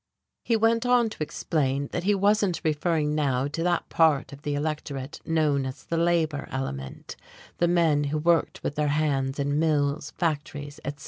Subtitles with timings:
[0.41, 4.55] He went on to explain that he wasn't referring now to that part of the
[4.55, 7.15] electorate known as the labour element,
[7.59, 10.99] the men who worked with their hands in mills, factories, etc.